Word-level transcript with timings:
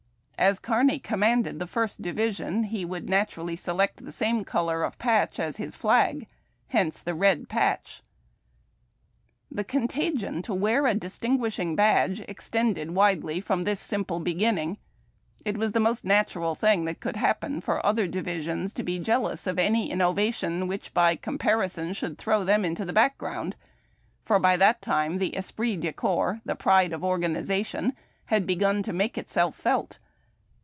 As 0.43 0.57
Kearny 0.57 0.97
commanded 0.97 1.59
the 1.59 1.67
First 1.67 2.01
Division, 2.01 2.63
he 2.63 2.83
would 2.83 3.07
naturally 3.07 3.55
select 3.55 4.03
the 4.03 4.11
same 4.11 4.43
color 4.43 4.83
of 4.83 4.97
patch 4.97 5.39
as 5.39 5.57
his 5.57 5.75
flag. 5.75 6.25
Hence 6.69 7.03
the 7.03 7.13
red 7.13 7.47
patch. 7.47 8.01
The 9.51 9.63
contagion 9.63 10.41
to 10.41 10.55
wear 10.55 10.87
a 10.87 10.95
distinguishing 10.95 11.75
badge 11.75 12.21
extended 12.21 12.89
widely 12.95 13.39
from 13.39 13.65
this 13.65 13.79
simple 13.79 14.19
beginning. 14.19 14.79
It 15.45 15.59
was 15.59 15.73
the 15.73 15.79
most 15.79 16.05
natural 16.05 16.55
thing 16.55 16.85
that 16.85 16.99
could 17.01 17.17
happen 17.17 17.61
for 17.61 17.85
other 17.85 18.07
divisions 18.07 18.73
tO 18.73 18.81
be 18.81 18.97
jealous 18.97 19.45
of 19.45 19.59
any 19.59 19.91
innovation 19.91 20.67
whicli, 20.67 20.91
by 20.91 21.15
comparison, 21.17 21.93
should 21.93 22.17
throw 22.17 22.43
them 22.43 22.65
into 22.65 22.83
the 22.83 22.93
background, 22.93 23.55
for 24.25 24.39
by 24.39 24.57
that 24.57 24.81
time 24.81 25.19
the 25.19 25.35
esprit 25.37 25.77
de 25.77 25.93
corps, 25.93 26.41
the 26.43 26.55
pride 26.55 26.93
of 26.93 27.03
organization, 27.03 27.93
had 28.25 28.47
begun 28.47 28.81
to 28.81 28.91
make 28.91 29.19
itself 29.19 29.55
felt. 29.55 29.99